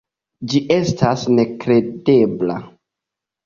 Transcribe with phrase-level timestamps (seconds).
[0.53, 2.61] Ĝi estas nekredebla.